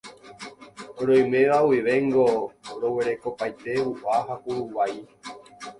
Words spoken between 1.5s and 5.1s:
guivéngo roguerekopaite vua ha kuruvai.